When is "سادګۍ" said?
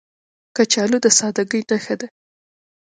1.17-1.61